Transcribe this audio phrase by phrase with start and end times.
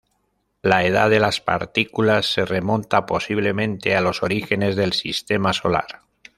[0.63, 6.01] La edad de las partículas se remonta posiblemente a los orígenes del Sistema Solar.